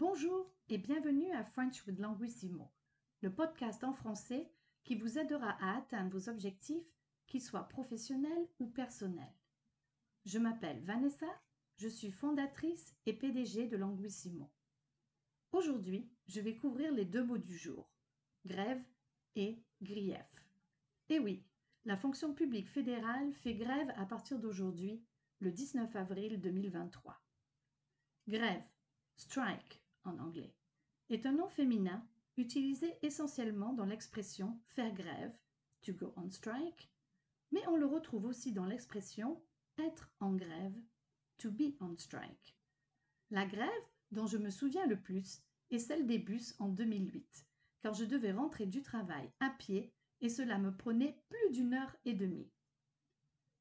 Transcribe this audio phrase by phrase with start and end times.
[0.00, 2.70] Bonjour et bienvenue à French with Languissimo,
[3.20, 4.48] le podcast en français
[4.84, 6.86] qui vous aidera à atteindre vos objectifs,
[7.26, 9.34] qu'ils soient professionnels ou personnels.
[10.24, 11.26] Je m'appelle Vanessa,
[11.78, 14.48] je suis fondatrice et PDG de Languissimo.
[15.50, 17.90] Aujourd'hui, je vais couvrir les deux mots du jour,
[18.46, 18.84] grève
[19.34, 20.46] et grief.
[21.08, 21.44] Et oui,
[21.84, 25.02] la fonction publique fédérale fait grève à partir d'aujourd'hui,
[25.40, 27.20] le 19 avril 2023.
[28.28, 28.62] Grève,
[29.16, 29.82] strike
[31.10, 35.36] est un nom féminin utilisé essentiellement dans l'expression faire grève,
[35.82, 36.90] to go on strike,
[37.50, 39.42] mais on le retrouve aussi dans l'expression
[39.78, 40.76] être en grève,
[41.38, 42.56] to be on strike.
[43.30, 43.68] La grève
[44.10, 47.46] dont je me souviens le plus est celle des bus en 2008,
[47.82, 51.94] car je devais rentrer du travail à pied et cela me prenait plus d'une heure
[52.04, 52.50] et demie.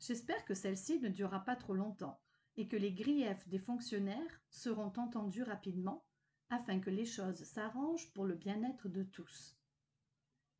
[0.00, 2.20] J'espère que celle-ci ne durera pas trop longtemps
[2.56, 6.04] et que les griefs des fonctionnaires seront entendus rapidement
[6.50, 9.56] afin que les choses s'arrangent pour le bien-être de tous.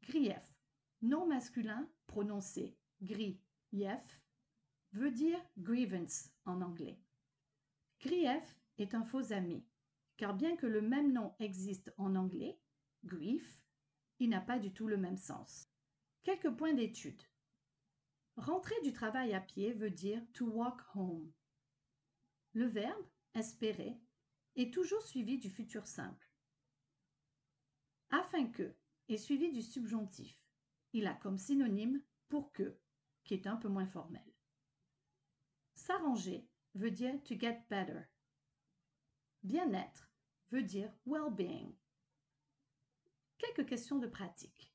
[0.03, 0.55] Grief,
[1.03, 3.39] nom masculin prononcé grief,
[4.93, 6.99] veut dire grievance en anglais.
[8.01, 9.65] Grief est un faux ami,
[10.17, 12.59] car bien que le même nom existe en anglais,
[13.05, 13.63] grief,
[14.19, 15.69] il n'a pas du tout le même sens.
[16.23, 17.23] Quelques points d'étude.
[18.37, 21.33] Rentrer du travail à pied veut dire to walk home.
[22.53, 23.99] Le verbe espérer
[24.57, 26.31] est toujours suivi du futur simple.
[28.11, 28.75] Afin que
[29.09, 30.41] est suivi du subjonctif.
[30.93, 32.79] Il a comme synonyme pour que,
[33.25, 34.25] qui est un peu moins formel.
[35.75, 38.03] S'arranger veut dire to get better.
[39.43, 40.11] Bien-être
[40.51, 41.75] veut dire well-being.
[43.39, 44.73] Quelques questions de pratique.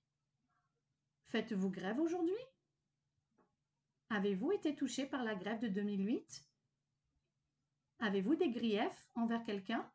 [1.28, 2.34] Faites-vous grève aujourd'hui?
[4.10, 6.48] Avez-vous été touché par la grève de 2008
[8.00, 9.90] Avez-vous des griefs envers quelqu'un?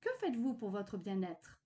[0.00, 1.60] Que faites-vous pour votre bien-être?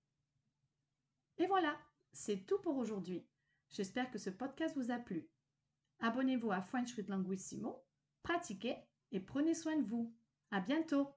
[1.39, 1.77] Et voilà,
[2.13, 3.27] c'est tout pour aujourd'hui.
[3.71, 5.29] J'espère que ce podcast vous a plu.
[6.01, 7.85] Abonnez-vous à French with Languissimo,
[8.23, 8.77] pratiquez
[9.13, 10.15] et prenez soin de vous.
[10.51, 11.09] À bientôt!